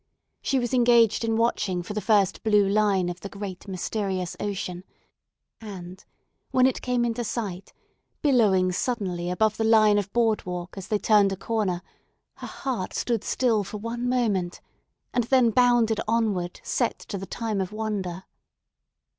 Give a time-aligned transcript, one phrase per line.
[0.41, 4.83] She was engaged in watching for the first blue line of the great mysterious ocean;
[5.59, 6.03] and,
[6.49, 7.71] when it came into sight,
[8.23, 11.83] billowing suddenly above the line of board walk as they turned a corner,
[12.37, 14.59] her heart stood still for one moment,
[15.13, 18.23] and then bounded onward set to the time of wonder.